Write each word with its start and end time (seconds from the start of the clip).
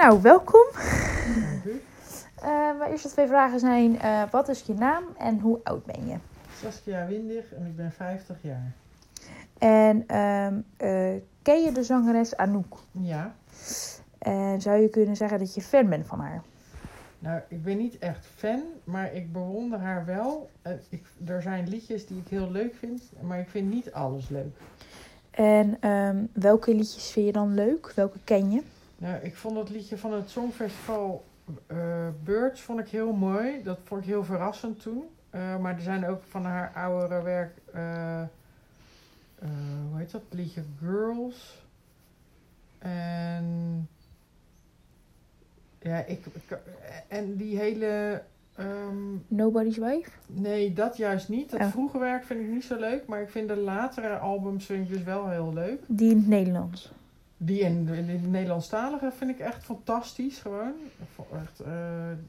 Nou, 0.00 0.22
welkom. 0.22 0.66
Dank 0.72 1.64
u. 1.74 1.82
Eh, 2.42 2.78
mijn 2.78 2.90
eerste 2.90 3.08
twee 3.08 3.26
vragen 3.26 3.60
zijn: 3.60 4.00
eh, 4.00 4.22
wat 4.30 4.48
is 4.48 4.62
je 4.62 4.74
naam 4.74 5.04
en 5.18 5.38
hoe 5.40 5.60
oud 5.62 5.84
ben 5.84 6.06
je? 6.06 6.16
Saskia 6.62 7.06
Windig 7.06 7.52
en 7.54 7.66
ik 7.66 7.76
ben 7.76 7.92
50 7.92 8.36
jaar. 8.42 8.72
En 9.58 10.04
ehm, 10.06 10.54
eh, 10.76 11.20
ken 11.42 11.62
je 11.62 11.72
de 11.72 11.82
zangeres 11.82 12.36
Anouk? 12.36 12.78
Ja, 12.90 13.34
En 14.18 14.60
zou 14.60 14.80
je 14.80 14.88
kunnen 14.88 15.16
zeggen 15.16 15.38
dat 15.38 15.54
je 15.54 15.62
fan 15.62 15.88
bent 15.88 16.06
van 16.06 16.20
haar? 16.20 16.42
nou 17.18 17.40
ik 17.48 17.62
ben 17.62 17.76
niet 17.76 17.98
echt 17.98 18.26
fan, 18.36 18.62
maar 18.84 19.14
ik 19.14 19.32
bewonder 19.32 19.78
haar 19.78 20.04
wel. 20.04 20.50
Ik, 20.88 21.06
er 21.26 21.42
zijn 21.42 21.68
liedjes 21.68 22.06
die 22.06 22.18
ik 22.18 22.28
heel 22.28 22.50
leuk 22.50 22.74
vind, 22.74 23.02
maar 23.20 23.38
ik 23.38 23.48
vind 23.48 23.70
niet 23.70 23.92
alles 23.92 24.28
leuk. 24.28 24.56
En 25.30 25.76
ehm, 25.80 26.24
welke 26.32 26.74
liedjes 26.74 27.10
vind 27.10 27.26
je 27.26 27.32
dan 27.32 27.54
leuk? 27.54 27.92
Welke 27.94 28.18
ken 28.24 28.50
je? 28.50 28.62
Nou, 29.00 29.16
ik 29.22 29.36
vond 29.36 29.56
het 29.56 29.70
liedje 29.70 29.98
van 29.98 30.12
het 30.12 30.30
Songfestival 30.30 31.24
eh 31.66 32.08
Birds 32.24 32.60
vond 32.60 32.80
ik 32.80 32.88
heel 32.88 33.12
mooi. 33.12 33.62
Dat 33.62 33.78
vond 33.84 34.00
ik 34.00 34.06
heel 34.06 34.24
verrassend 34.24 34.82
toen. 34.82 35.04
Eh, 35.30 35.58
maar 35.58 35.74
er 35.74 35.80
zijn 35.80 36.06
ook 36.06 36.22
van 36.22 36.44
haar 36.44 36.72
oudere 36.74 37.22
werk, 37.22 37.56
eh, 37.72 38.22
hoe 39.90 39.98
heet 39.98 40.10
dat 40.10 40.22
liedje? 40.30 40.62
Girls. 40.78 41.64
En 42.78 43.88
ja, 45.80 45.96
ik, 46.04 46.26
ik- 46.26 46.58
en 47.08 47.36
die 47.36 47.58
hele, 47.58 48.22
ehm, 48.54 48.96
Nobody's 49.28 49.76
Wife? 49.76 50.10
nee, 50.26 50.72
dat 50.72 50.96
juist 50.96 51.28
niet. 51.28 51.50
Dat 51.50 51.60
Oh. 51.60 51.70
vroege 51.70 51.98
werk 51.98 52.24
vind 52.24 52.40
ik 52.40 52.48
niet 52.48 52.64
zo 52.64 52.78
leuk, 52.78 53.06
maar 53.06 53.22
ik 53.22 53.28
vind 53.30 53.48
de 53.48 53.56
latere 53.56 54.18
albums 54.18 54.64
vind 54.66 54.88
ik 54.88 54.94
dus 54.94 55.02
wel 55.02 55.28
heel 55.28 55.52
leuk. 55.54 55.80
Die 55.86 56.10
in 56.10 56.16
het 56.16 56.26
Nederlands. 56.28 56.92
Die 57.42 57.60
in, 57.60 57.88
in 57.88 58.06
de 58.06 58.28
Nederlandstalige 58.28 59.10
vind 59.16 59.30
ik 59.30 59.38
echt 59.38 59.64
fantastisch 59.64 60.38
gewoon. 60.38 60.74
Echt, 61.32 61.60
eh, 61.60 61.72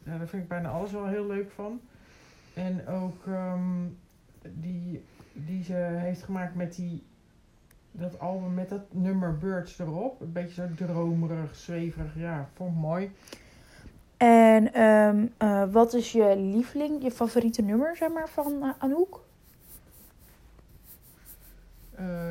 ja, 0.03 0.17
daar 0.17 0.27
vind 0.27 0.43
ik 0.43 0.47
bijna 0.47 0.69
alles 0.69 0.91
wel 0.91 1.07
heel 1.07 1.27
leuk 1.27 1.51
van. 1.51 1.79
En 2.53 2.87
ook 2.87 3.25
ehm, 3.27 3.87
die, 4.41 5.03
die 5.33 5.63
ze 5.63 5.73
heeft 5.73 6.23
gemaakt 6.23 6.55
met 6.55 6.75
die, 6.75 7.03
dat 7.91 8.19
album 8.19 8.53
met 8.53 8.69
dat 8.69 8.93
nummer 8.93 9.37
Birds 9.37 9.79
erop. 9.79 10.21
Een 10.21 10.31
beetje 10.31 10.53
zo 10.53 10.85
dromerig, 10.85 11.55
zweverig. 11.55 12.15
Ja, 12.15 12.49
vond 12.53 12.71
ik 12.71 12.77
mooi. 12.77 13.11
En 14.17 14.73
ehm, 14.73 15.25
eh, 15.37 15.63
wat 15.71 15.93
is 15.93 16.11
je 16.11 16.37
lieveling, 16.37 17.03
je 17.03 17.11
favoriete 17.11 17.61
nummer 17.61 17.95
zeg 17.95 18.09
maar, 18.09 18.29
van 18.29 18.63
eh, 18.63 18.69
Anouk? 18.77 19.23
Eh, 21.95 22.30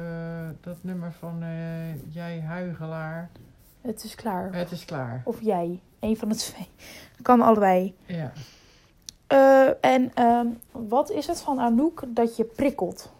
dat 0.60 0.76
nummer 0.80 1.12
van 1.12 1.42
eh, 1.42 2.12
Jij 2.14 2.40
Huigelaar. 2.40 3.30
Het 3.80 4.04
is 4.04 4.14
klaar. 4.14 4.54
Het 4.54 4.70
is 4.70 4.84
klaar. 4.84 5.22
Of 5.24 5.40
jij. 5.40 5.80
Een 6.00 6.16
van 6.16 6.28
de 6.28 6.34
twee. 6.34 6.68
Kan 7.22 7.40
allebei. 7.40 7.94
Ja. 8.06 8.32
Eh, 9.26 9.70
en 9.80 10.14
ehm, 10.14 10.46
wat 10.70 11.10
is 11.10 11.26
het 11.26 11.40
van 11.40 11.60
Anouk 11.60 12.02
dat 12.08 12.36
je 12.36 12.44
prikkelt? 12.44 13.12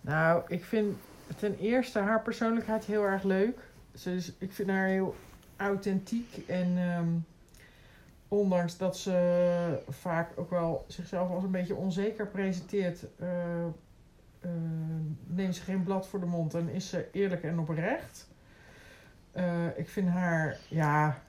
Nou, 0.00 0.42
ik 0.48 0.64
vind 0.64 0.96
ten 1.36 1.58
eerste 1.58 1.98
haar 1.98 2.22
persoonlijkheid 2.22 2.84
heel 2.84 3.02
erg 3.02 3.22
leuk. 3.22 3.58
Ze 3.94 4.14
is, 4.14 4.32
ik 4.38 4.52
vind 4.52 4.68
haar 4.68 4.86
heel 4.86 5.14
authentiek 5.56 6.36
en 6.46 6.76
ehm, 6.76 7.08
ondanks 8.28 8.76
dat 8.76 8.96
ze 8.96 9.82
vaak 9.88 10.30
ook 10.36 10.50
wel 10.50 10.84
zichzelf 10.88 11.30
als 11.30 11.42
een 11.42 11.50
beetje 11.50 11.74
onzeker 11.74 12.26
presenteert, 12.26 13.04
eh, 13.18 13.28
eh, 14.44 14.50
neemt 15.26 15.56
ze 15.56 15.62
geen 15.62 15.82
blad 15.82 16.08
voor 16.08 16.20
de 16.20 16.26
mond 16.26 16.54
en 16.54 16.68
is 16.68 16.88
ze 16.88 17.08
eerlijk 17.12 17.42
en 17.42 17.58
oprecht. 17.58 18.28
Eh, 19.32 19.78
ik 19.78 19.88
vind 19.88 20.08
haar 20.08 20.58
ja, 20.68 21.22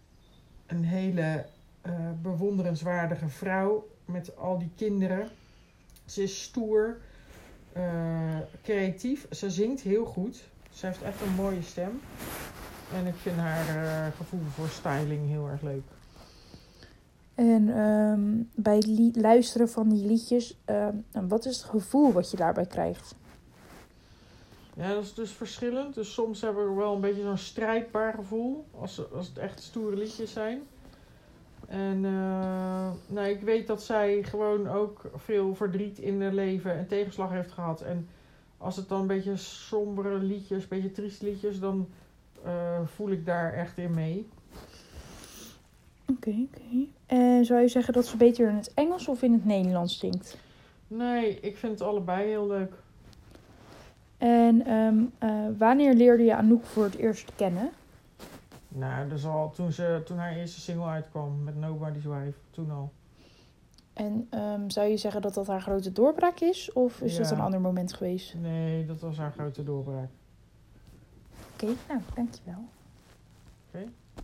een 0.66 0.84
hele 0.84 1.46
eh, 1.82 1.94
bewonderenswaardige 2.22 3.28
vrouw 3.28 3.88
met 4.06 4.38
al 4.38 4.58
die 4.58 4.72
kinderen. 4.76 5.30
Ze 6.06 6.24
is 6.24 6.44
stoer 6.44 6.98
creatief. 8.64 9.28
Ze 9.32 9.50
zingt 9.50 9.82
heel 9.82 10.06
goed. 10.06 10.44
Ze 10.70 10.86
heeft 10.86 11.02
echt 11.02 11.22
een 11.22 11.34
mooie 11.34 11.62
stem. 11.62 12.02
En 12.94 13.08
ik 13.08 13.16
vind 13.16 13.38
haar 13.38 14.12
gevoel 14.12 14.44
voor 14.54 14.68
styling 14.68 15.28
heel 15.28 15.48
erg 15.48 15.62
leuk. 15.62 15.84
En 17.36 17.78
ehm, 17.78 18.64
bij 18.64 18.76
het 18.76 19.16
luisteren 19.16 19.70
van 19.70 19.90
die 19.90 20.06
liedjes, 20.06 20.58
ehm, 20.66 20.96
wat 21.12 21.46
is 21.46 21.58
het 21.58 21.66
gevoel 21.66 22.12
wat 22.12 22.32
je 22.32 22.38
daarbij 22.38 22.66
krijgt? 22.66 23.16
Ja, 24.76 24.94
dat 24.94 25.04
is 25.04 25.14
dus 25.14 25.32
verschillend. 25.32 25.94
Dus 25.94 26.14
soms 26.14 26.42
hebben 26.42 26.70
we 26.70 26.76
wel 26.76 26.96
een 26.96 27.02
beetje 27.02 27.22
zo'n 27.22 27.38
strijdbaar 27.38 28.14
gevoel. 28.14 28.66
Als, 28.80 29.12
als 29.12 29.28
het 29.28 29.38
echt 29.38 29.62
stoere 29.62 29.96
liedjes 29.96 30.34
zijn. 30.34 30.62
En 31.68 32.06
eh, 32.06 32.92
nou, 33.08 33.28
ik 33.28 33.42
weet 33.42 33.68
dat 33.68 33.84
zij 33.84 34.24
gewoon 34.24 34.68
ook 34.68 35.02
veel 35.16 35.56
verdriet 35.56 36.00
in 36.00 36.22
haar 36.22 36.34
leven 36.34 36.76
en 36.76 36.88
tegenslag 36.88 37.30
heeft 37.30 37.52
gehad. 37.52 37.82
En 37.82 38.08
als 38.58 38.76
het 38.76 38.90
dan 38.90 39.02
een 39.02 39.08
beetje 39.08 39.38
sombere 39.38 40.18
liedjes, 40.18 40.62
een 40.62 40.70
beetje 40.70 40.92
trieste 40.92 41.26
liedjes, 41.26 41.60
dan 41.60 41.88
eh, 42.44 42.80
voel 42.86 43.10
ik 43.10 43.26
daar 43.26 43.54
echt 43.54 43.78
in 43.78 43.94
mee. 43.94 44.30
Oké. 46.26 46.48
En 47.06 47.46
zou 47.46 47.62
je 47.62 47.68
zeggen 47.68 47.94
dat 47.94 48.06
ze 48.06 48.18
beter 48.18 48.50
in 48.50 48.56
het 48.56 48.74
Engels 48.74 49.08
of 49.08 49.22
in 49.22 49.34
het 49.34 49.46
Nederlands 49.46 50.00
zingt? 50.00 50.38
Nee, 50.88 51.40
ik 51.40 51.58
vind 51.58 51.72
het 51.80 51.88
allebei 51.88 52.28
heel 52.28 52.48
leuk. 52.48 52.74
En 54.18 54.66
ehm, 54.66 55.04
eh, 55.18 55.58
wanneer 55.58 55.94
leerde 55.94 56.24
je 56.24 56.36
Anouk 56.36 56.66
voor 56.66 56.84
het 56.84 56.96
eerst 56.96 57.36
kennen? 57.36 57.70
Nou, 58.68 59.10
dat 59.10 59.18
is 59.18 59.26
al 59.26 59.52
toen, 59.52 59.72
ze, 59.72 60.02
toen 60.06 60.18
haar 60.18 60.36
eerste 60.36 60.60
single 60.60 60.86
uitkwam 60.86 61.44
met 61.44 61.56
Nobody's 61.56 62.04
Wife. 62.04 62.38
Toen 62.50 62.72
al. 62.72 62.92
En 63.94 64.28
ehm, 64.30 64.70
zou 64.70 64.88
je 64.88 64.98
zeggen 64.98 65.22
dat 65.22 65.34
dat 65.34 65.48
haar 65.48 65.62
grote 65.62 65.92
doorbraak 65.92 66.40
is? 66.40 66.74
Of 66.74 67.02
is 67.02 67.18
dat 67.18 67.32
een 67.32 67.40
ander 67.40 67.62
moment 67.62 67.94
geweest? 67.94 68.34
Nee, 68.34 68.86
dat 68.86 69.00
was 69.00 69.18
haar 69.18 69.32
grote 69.32 69.64
doorbraak. 69.64 70.10
Oké, 71.54 71.74
nou, 71.88 72.02
dankjewel. 72.16 72.66
Oké. 73.68 73.88